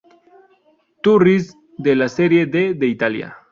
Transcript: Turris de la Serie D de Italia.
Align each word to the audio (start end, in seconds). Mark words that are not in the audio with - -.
Turris 1.03 1.55
de 1.77 1.95
la 1.95 2.09
Serie 2.09 2.47
D 2.47 2.73
de 2.73 2.87
Italia. 2.87 3.37